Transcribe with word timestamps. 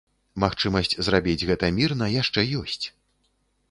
Магчымасць 0.43 0.95
зрабіць 1.09 1.45
гэта 1.51 1.71
мірна 1.79 2.05
яшчэ 2.21 2.49
ёсць. 2.65 2.85